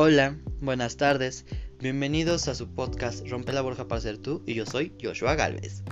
[0.00, 1.44] Hola, buenas tardes,
[1.80, 5.82] bienvenidos a su podcast Rompe la Borja para ser tú y yo soy Joshua Galvez.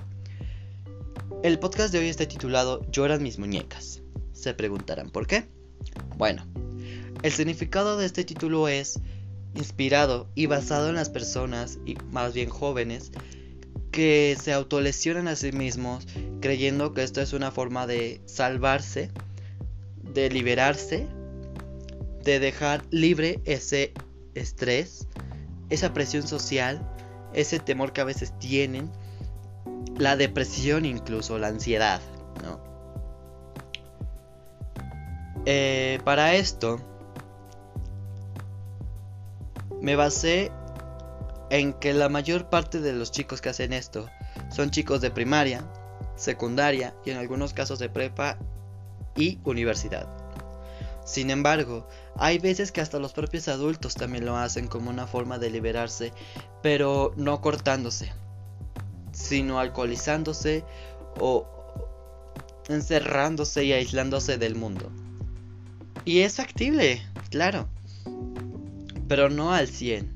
[1.43, 4.01] El podcast de hoy está titulado Lloran mis muñecas.
[4.31, 5.49] Se preguntarán por qué.
[6.15, 6.45] Bueno,
[7.21, 9.01] el significado de este título es
[9.55, 13.11] inspirado y basado en las personas, y más bien jóvenes,
[13.91, 16.07] que se autolesionan a sí mismos
[16.39, 19.11] creyendo que esto es una forma de salvarse,
[20.01, 21.09] de liberarse,
[22.27, 23.93] de dejar libre ese
[24.35, 25.07] estrés,
[25.69, 26.85] esa presión social,
[27.33, 28.91] ese temor que a veces tienen,
[29.97, 32.01] la depresión incluso, la ansiedad,
[32.43, 32.59] ¿no?
[35.45, 36.81] Eh, para esto,
[39.81, 40.51] me basé
[41.49, 44.09] en que la mayor parte de los chicos que hacen esto
[44.49, 45.65] son chicos de primaria,
[46.17, 48.37] secundaria y en algunos casos de prepa
[49.15, 50.16] y universidad.
[51.07, 55.39] Sin embargo, hay veces que hasta los propios adultos también lo hacen como una forma
[55.39, 56.11] de liberarse,
[56.61, 58.11] pero no cortándose,
[59.13, 60.65] sino alcoholizándose
[61.17, 61.47] o
[62.67, 64.91] encerrándose y aislándose del mundo.
[66.03, 67.69] Y es factible, claro,
[69.07, 70.13] pero no al 100.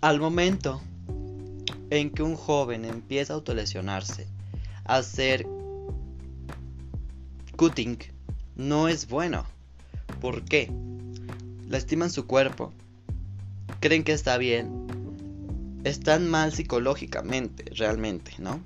[0.00, 0.80] Al momento
[1.90, 4.26] en que un joven empieza a autolesionarse,
[4.86, 5.46] a hacer
[7.56, 7.98] cutting,
[8.60, 9.44] no es bueno.
[10.20, 10.70] ¿Por qué?
[11.68, 12.72] Lastiman su cuerpo,
[13.80, 18.60] creen que está bien, están mal psicológicamente, realmente, ¿no?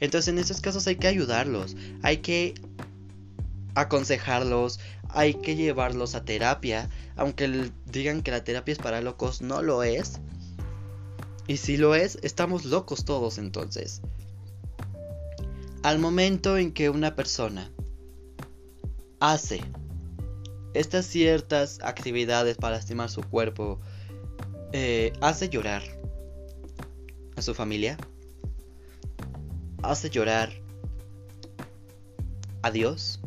[0.00, 2.54] Entonces en esos casos hay que ayudarlos, hay que
[3.74, 9.62] aconsejarlos, hay que llevarlos a terapia, aunque digan que la terapia es para locos, no
[9.62, 10.18] lo es.
[11.46, 14.00] Y si lo es, estamos locos todos entonces.
[15.82, 17.70] Al momento en que una persona
[19.20, 19.62] hace
[20.74, 23.80] estas ciertas actividades para lastimar su cuerpo,
[24.72, 25.82] eh, hace llorar
[27.36, 27.96] a su familia,
[29.82, 30.50] hace llorar
[32.62, 33.20] a Dios,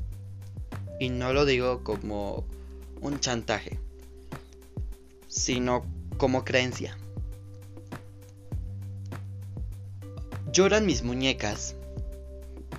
[0.99, 2.45] y no lo digo como
[3.01, 3.79] un chantaje,
[5.27, 5.85] sino
[6.17, 6.97] como creencia.
[10.51, 11.75] Lloran mis muñecas.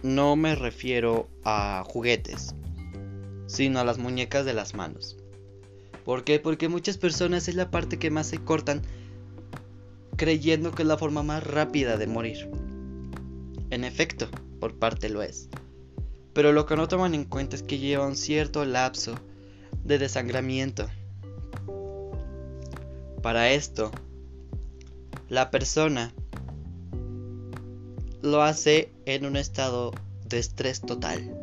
[0.03, 2.55] No me refiero a juguetes,
[3.55, 5.17] sino a las muñecas de las manos.
[6.05, 6.41] ¿Por qué?
[6.41, 8.83] Porque muchas personas es la parte que más se cortan
[10.17, 12.51] creyendo que es la forma más rápida de morir.
[13.71, 14.29] En efecto,
[14.61, 15.49] por parte lo es.
[16.33, 19.15] Pero lo que no toman en cuenta es que lleva un cierto lapso
[19.85, 20.89] de desangramiento.
[23.23, 23.93] Para esto,
[25.29, 26.13] la persona
[28.21, 29.93] lo hace en un estado
[30.29, 31.35] de estrés total,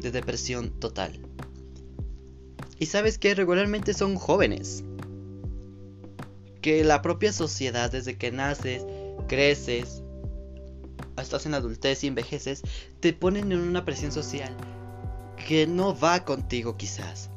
[0.00, 1.29] de depresión total.
[2.80, 4.82] Y sabes que regularmente son jóvenes.
[6.60, 8.84] Que la propia sociedad, desde que naces,
[9.28, 10.02] creces,
[11.16, 12.62] estás en adultez y envejeces,
[12.98, 14.56] te ponen en una presión social
[15.46, 17.30] que no va contigo quizás.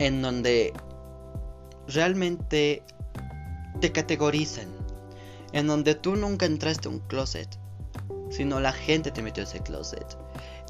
[0.00, 0.72] En donde
[1.86, 2.82] realmente
[3.80, 4.76] te categorizan
[5.52, 7.48] en donde tú nunca entraste a un closet,
[8.30, 10.06] sino la gente te metió ese closet,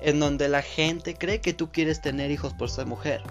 [0.03, 3.23] en donde la gente cree que tú quieres tener hijos por ser mujer,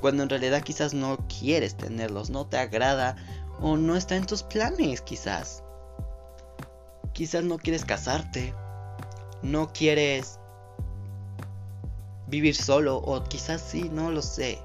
[0.00, 3.16] cuando en realidad quizás no quieres tenerlos, no te agrada
[3.60, 5.62] o no está en tus planes quizás.
[7.12, 8.54] Quizás no quieres casarte,
[9.42, 10.38] no quieres
[12.28, 14.58] vivir solo o quizás sí, no lo sé.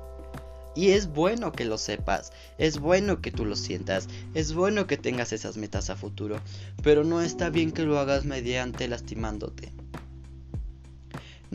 [0.75, 4.97] Y es bueno que lo sepas, es bueno que tú lo sientas, es bueno que
[4.97, 6.41] tengas esas metas a futuro,
[6.83, 9.71] pero no está bien que lo hagas mediante lastimándote.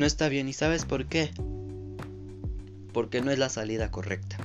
[0.00, 1.30] No está bien y sabes por qué.
[2.94, 4.38] Porque no es la salida correcta.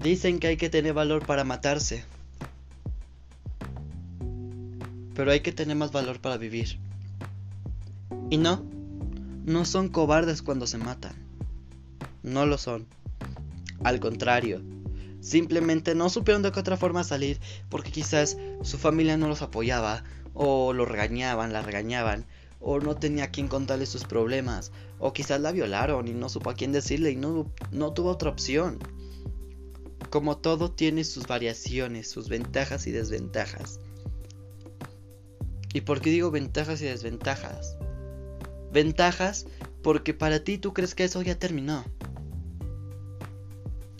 [0.00, 2.02] Dicen que hay que tener valor para matarse.
[5.14, 6.80] Pero hay que tener más valor para vivir.
[8.28, 8.64] Y no,
[9.44, 11.14] no son cobardes cuando se matan
[12.24, 12.88] no lo son.
[13.84, 14.62] Al contrario,
[15.20, 17.38] simplemente no supieron de qué otra forma salir
[17.68, 20.02] porque quizás su familia no los apoyaba
[20.34, 22.26] o lo regañaban, la regañaban
[22.62, 26.50] o no tenía a quien contarle sus problemas o quizás la violaron y no supo
[26.50, 28.78] a quién decirle y no, no tuvo otra opción.
[30.10, 33.80] Como todo tiene sus variaciones, sus ventajas y desventajas.
[35.74, 37.76] ¿Y por qué digo ventajas y desventajas?
[38.72, 39.46] Ventajas
[39.82, 41.84] porque para ti tú crees que eso ya terminó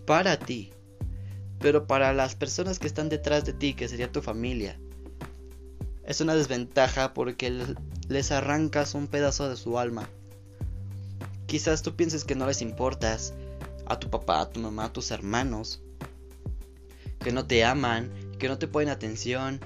[0.06, 0.72] para ti,
[1.58, 4.78] pero para las personas que están detrás de ti, que sería tu familia.
[6.12, 7.74] Es una desventaja porque
[8.10, 10.10] les arrancas un pedazo de su alma.
[11.46, 13.32] quizás tú pienses que no les importas
[13.86, 15.80] a tu papá, a tu mamá, a tus hermanos,
[17.18, 19.58] que no te aman, que no te ponen atención.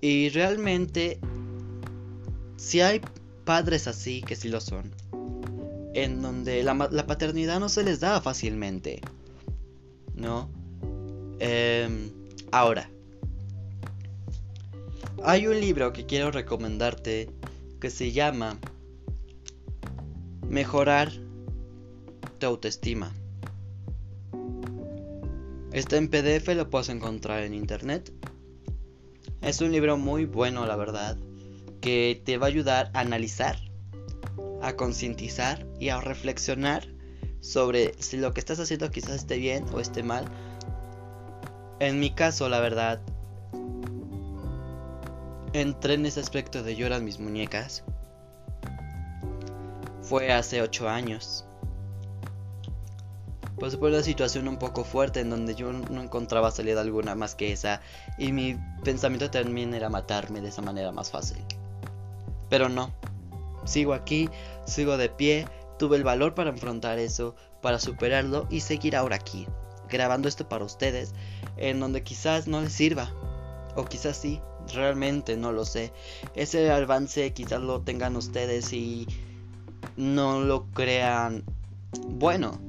[0.00, 1.20] Y realmente,
[2.56, 3.00] si hay
[3.44, 4.90] padres así, que sí lo son,
[5.94, 9.00] en donde la, paternidad no se les da fácilmente,
[10.16, 10.50] ¿no?
[11.38, 12.10] Em,
[12.50, 12.90] ahora,
[15.26, 17.30] hay un libro que quiero recomendarte
[17.80, 18.58] que se llama
[20.46, 21.10] Mejorar
[22.38, 23.10] tu autoestima.
[25.72, 28.12] Está en PDF, lo puedes encontrar en internet.
[29.40, 31.16] Es un libro muy bueno, la verdad,
[31.80, 33.56] que te va a ayudar a analizar,
[34.60, 36.86] a concientizar y a reflexionar
[37.40, 40.26] sobre si lo que estás haciendo quizás esté bien o esté mal.
[41.80, 43.00] En mi caso, la verdad,
[45.54, 47.84] entré en ese aspecto de llorar mis muñecas.
[50.02, 51.46] Fue hace 8 años.
[53.56, 57.36] Pues fue una situación un poco fuerte en donde yo no encontraba salida alguna más
[57.36, 57.80] que esa
[58.18, 61.38] y mi pensamiento también era matarme de esa manera más fácil.
[62.50, 62.92] Pero no,
[63.64, 64.28] sigo aquí,
[64.66, 65.46] sigo de pie,
[65.78, 69.46] tuve el valor para enfrentar eso, para superarlo y seguir ahora aquí,
[69.88, 71.14] grabando esto para ustedes,
[71.56, 73.12] en donde quizás no les sirva,
[73.76, 74.40] o quizás sí,
[74.72, 75.92] realmente no lo sé.
[76.34, 79.06] Ese avance quizás lo tengan ustedes y
[79.96, 81.44] no lo crean
[82.08, 82.60] bueno.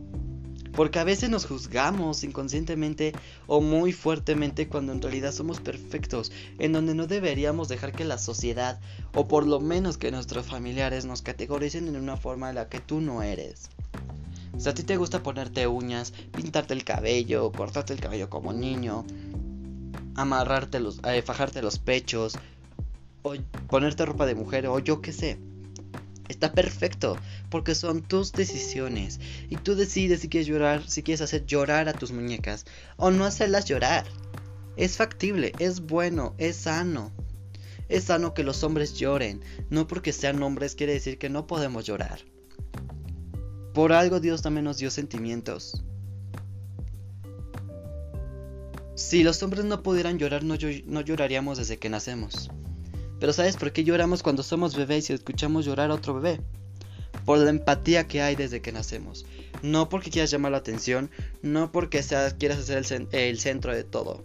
[0.73, 3.13] Porque a veces nos juzgamos inconscientemente
[3.47, 8.17] o muy fuertemente cuando en realidad somos perfectos, en donde no deberíamos dejar que la
[8.17, 8.81] sociedad
[9.13, 12.81] o por lo menos que nuestros familiares nos categoricen en una forma en la que
[12.81, 13.69] tú no eres.
[14.57, 19.05] Si a ti te gusta ponerte uñas, pintarte el cabello, cortarte el cabello como niño,
[20.15, 22.37] amarrarte los, eh, fajarte los pechos,
[23.21, 23.35] o
[23.67, 25.39] ponerte ropa de mujer, o yo qué sé.
[26.27, 27.17] Está perfecto,
[27.49, 29.19] porque son tus decisiones.
[29.49, 32.65] Y tú decides si quieres llorar, si quieres hacer llorar a tus muñecas,
[32.97, 34.05] o no hacerlas llorar.
[34.75, 37.11] Es factible, es bueno, es sano.
[37.87, 39.41] Es sano que los hombres lloren.
[39.69, 42.19] No porque sean hombres quiere decir que no podemos llorar.
[43.73, 45.83] Por algo Dios también nos dio sentimientos.
[48.95, 52.49] Si los hombres no pudieran llorar, no, lloraríamos desde que nacemos.
[53.19, 56.39] Pero ¿sabes por qué lloramos cuando somos bebés y escuchamos llorar a otro bebé?
[57.25, 59.25] Por la empatía que hay desde que nacemos.
[59.61, 61.11] No porque quieras llamar la atención,
[61.41, 62.01] no porque
[62.39, 64.23] quieras ser el, el centro de todo.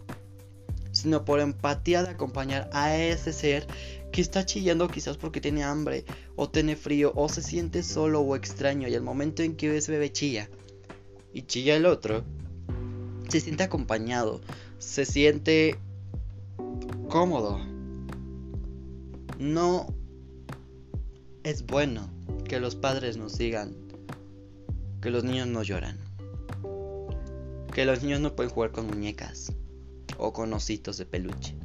[0.93, 3.66] Sino por empatía de acompañar a ese ser
[4.12, 6.05] que está chillando quizás porque tiene hambre,
[6.37, 8.87] o tiene frío, o se siente solo o extraño.
[8.87, 10.49] Y al momento en que ese bebé chilla,
[11.32, 12.25] y chilla el otro,
[13.31, 14.41] se siente acompañado,
[14.79, 15.79] se siente
[17.09, 17.61] cómodo.
[19.38, 19.87] No
[21.44, 22.11] es bueno
[22.44, 23.75] que los padres nos digan
[25.00, 25.97] que los niños no lloran,
[27.73, 29.53] que los niños no pueden jugar con muñecas
[30.19, 31.56] o con ositos de peluche,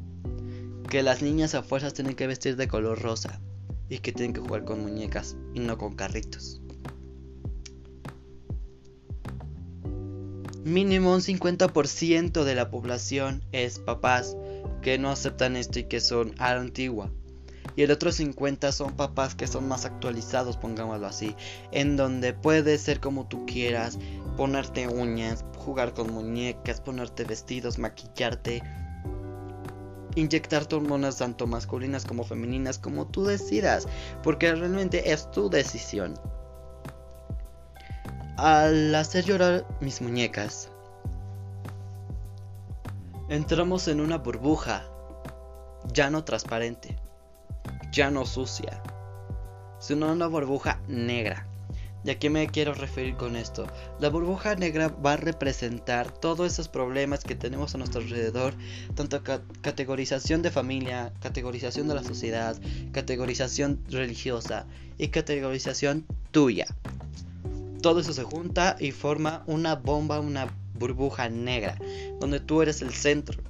[0.88, 3.40] que las niñas a fuerzas tienen que vestir de color rosa
[3.88, 6.60] y que tienen que jugar con muñecas y no con carritos.
[10.66, 14.36] Mínimo un 50% de la población es papás
[14.82, 17.08] que no aceptan esto y que son a la antigua.
[17.76, 21.36] Y el otro 50 son papás que son más actualizados, pongámoslo así,
[21.70, 23.96] en donde puedes ser como tú quieras,
[24.36, 28.60] ponerte uñas, jugar con muñecas, ponerte vestidos, maquillarte,
[30.16, 33.86] inyectarte hormonas tanto masculinas como femeninas, como tú decidas,
[34.24, 36.14] porque realmente es tu decisión.
[38.36, 40.68] Al hacer llorar mis muñecas,
[43.30, 44.84] entramos en una burbuja,
[45.94, 46.98] ya no transparente,
[47.92, 48.82] ya no sucia,
[49.78, 51.46] sino una burbuja negra.
[52.04, 53.66] ¿Y a qué me quiero referir con esto?
[54.00, 58.52] La burbuja negra va a representar todos esos problemas que tenemos a nuestro alrededor,
[58.94, 59.22] tanto
[59.62, 62.54] categorización de familia, categorización de la sociedad,
[62.92, 64.66] categorización religiosa
[64.98, 66.66] y categorización tuya
[67.86, 71.78] todo eso se junta y forma una bomba, una burbuja negra,
[72.18, 73.40] donde tú eres el centro.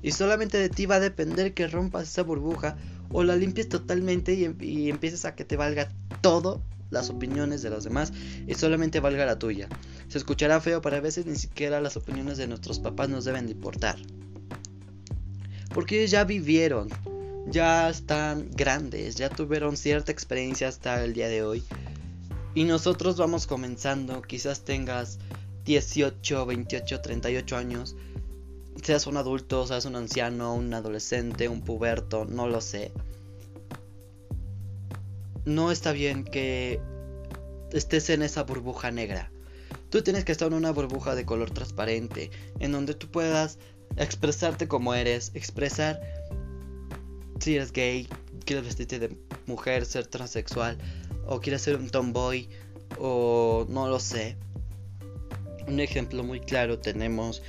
[0.00, 2.78] Y solamente de ti va a depender que rompas esa burbuja
[3.10, 7.68] o la limpies totalmente y, y empieces a que te valga todo las opiniones de
[7.68, 8.14] los demás
[8.46, 9.68] y solamente valga la tuya.
[10.08, 13.44] Se escuchará feo, pero a veces ni siquiera las opiniones de nuestros papás nos deben
[13.44, 13.98] de importar.
[15.74, 16.88] Porque ellos ya vivieron,
[17.46, 21.62] ya están grandes, ya tuvieron cierta experiencia hasta el día de hoy
[22.54, 25.18] y nosotros vamos comenzando, quizás tengas
[25.64, 27.96] 18, 28, 38 años,
[28.82, 32.92] seas un adulto, seas un anciano, un adolescente, un puberto, no lo sé.
[35.44, 36.80] No está bien que
[37.72, 39.30] estés en esa burbuja negra.
[39.90, 42.30] Tú tienes que estar en una burbuja de color transparente,
[42.60, 43.58] en donde tú puedas
[43.96, 46.00] expresarte como eres, expresar
[47.40, 48.08] si eres gay,
[48.44, 49.16] quieres vestirte de
[49.46, 50.78] mujer, ser transexual,
[51.26, 52.48] o quieres ser un tomboy,
[52.98, 54.36] o no lo sé.
[55.66, 57.42] Un ejemplo muy claro tenemos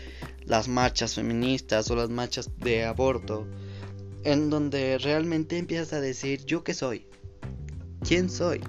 [0.45, 3.47] las marchas feministas o las marchas de aborto,
[4.23, 7.07] en donde realmente empiezas a decir yo qué soy,
[8.07, 8.61] quién soy.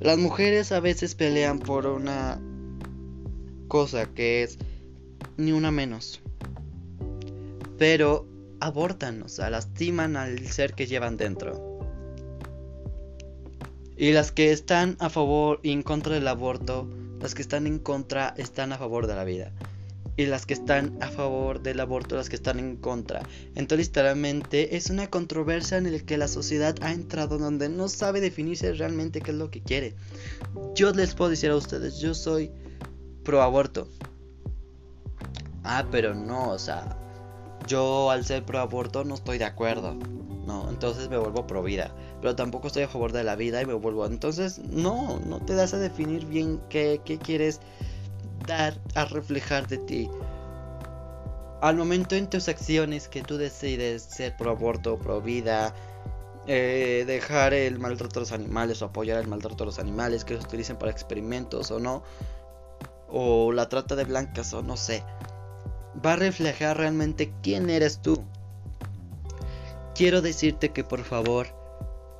[0.00, 2.40] Las mujeres a veces pelean por una
[3.68, 4.58] cosa que es
[5.36, 6.20] ni una menos.
[7.78, 8.26] Pero
[8.60, 11.71] abortan, o sea, lastiman al ser que llevan dentro.
[13.96, 16.88] Y las que están a favor y en contra del aborto,
[17.20, 19.52] las que están en contra están a favor de la vida.
[20.16, 23.22] Y las que están a favor del aborto, las que están en contra.
[23.54, 28.20] Entonces literalmente es una controversia en la que la sociedad ha entrado donde no sabe
[28.20, 29.94] definirse realmente qué es lo que quiere.
[30.74, 32.50] Yo les puedo decir a ustedes, yo soy
[33.24, 33.88] pro aborto.
[35.64, 36.98] Ah, pero no, o sea,
[37.66, 39.96] yo al ser pro aborto no estoy de acuerdo.
[40.46, 41.90] No, entonces me vuelvo pro vida.
[42.20, 44.06] Pero tampoco estoy a favor de la vida y me vuelvo.
[44.06, 47.60] Entonces, no, no te das a definir bien qué, qué quieres
[48.46, 50.10] dar a reflejar de ti.
[51.60, 55.72] Al momento en tus acciones que tú decides ser pro aborto, pro vida,
[56.48, 60.36] eh, dejar el maltrato a los animales o apoyar el maltrato a los animales que
[60.36, 62.02] se utilicen para experimentos o no,
[63.08, 65.04] o la trata de blancas o no sé
[66.04, 68.24] va a reflejar realmente quién eres tú.
[69.94, 71.48] Quiero decirte que por favor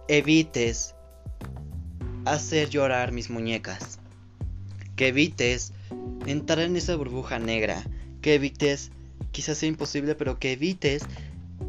[0.08, 0.94] evites
[2.24, 3.98] hacer llorar mis muñecas.
[4.96, 5.72] Que evites
[6.26, 7.82] entrar en esa burbuja negra.
[8.20, 8.90] Que evites,
[9.30, 11.02] quizás sea imposible, pero que evites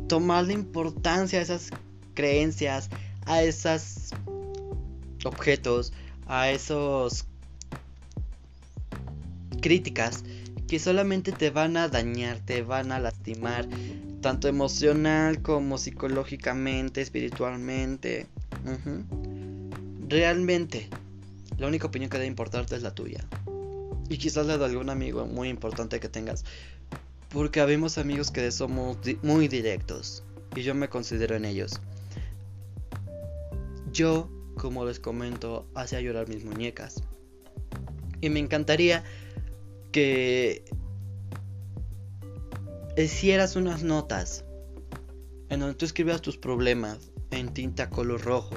[0.07, 1.69] tomar la importancia a esas
[2.13, 2.89] creencias,
[3.25, 4.10] a esos
[5.24, 5.93] objetos,
[6.27, 7.25] a esos
[9.62, 10.24] críticas
[10.67, 13.67] que solamente te van a dañar, te van a lastimar,
[14.23, 18.25] tanto emocional como psicológicamente, espiritualmente.
[20.07, 20.87] Realmente,
[21.57, 23.23] la única opinión que debe importarte es la tuya.
[24.09, 26.45] Y quizás la de algún amigo muy importante que tengas.
[27.29, 30.23] Porque habemos amigos que somos muy directos.
[30.55, 31.81] Y yo me considero en ellos.
[33.91, 37.03] Yo, como les comento, hacía llorar mis muñecas.
[38.21, 39.03] Y me encantaría
[39.91, 40.63] que
[43.01, 44.45] hicieras unas notas
[45.50, 48.55] en donde tú escribas tus problemas en tinta color rojo,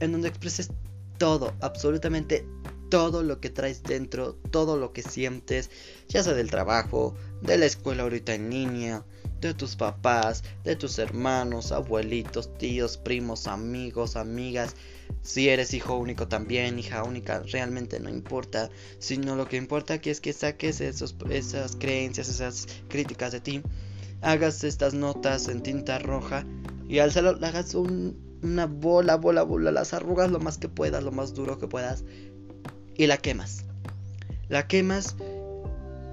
[0.00, 0.70] en donde expreses
[1.18, 2.46] todo, absolutamente
[2.90, 5.70] todo lo que traes dentro, todo lo que sientes,
[6.08, 9.04] ya sea del trabajo, de la escuela ahorita en línea,
[9.40, 14.74] de tus papás, de tus hermanos, abuelitos, tíos, primos, amigos, amigas,
[15.22, 18.70] si eres hijo único también, hija única, realmente no importa.
[18.98, 23.62] Sino lo que importa aquí es que saques esos, esas creencias, esas críticas de ti.
[24.22, 26.46] Hagas estas notas en tinta roja
[26.88, 29.72] y al hacerlo hagas una bola, bola, bola.
[29.72, 32.04] Las arrugas lo más que puedas, lo más duro que puedas.
[32.94, 33.64] Y la quemas.
[34.48, 35.16] La quemas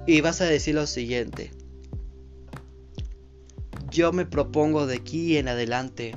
[0.06, 1.52] y vas a decir lo siguiente.
[3.90, 6.14] Yo me propongo de aquí en adelante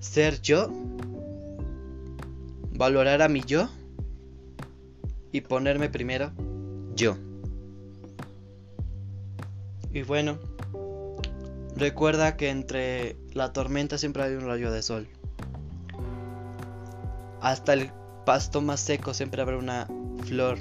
[0.00, 0.72] ser yo
[2.80, 3.68] valorar a mi yo
[5.32, 6.32] y ponerme primero
[6.94, 7.14] yo.
[9.92, 10.38] Y bueno,
[11.76, 15.06] recuerda que entre la tormenta siempre hay un rayo de sol.
[17.42, 17.92] Hasta el
[18.24, 19.86] pasto más seco siempre habrá una
[20.24, 20.56] flor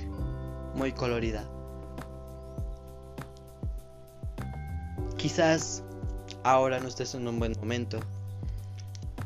[0.75, 1.49] muy colorida.
[5.15, 5.85] Quizás
[6.43, 8.01] ahora no estés en un buen momento.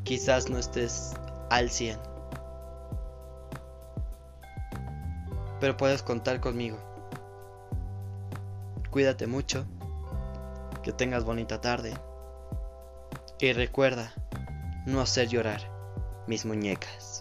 [0.04, 1.14] Quizás no estés
[1.50, 2.13] al 100.
[5.64, 6.78] Pero puedes contar conmigo.
[8.90, 9.66] Cuídate mucho,
[10.84, 11.94] que tengas bonita tarde
[13.40, 14.12] y recuerda
[14.86, 15.62] no hacer llorar
[16.28, 17.13] mis muñecas.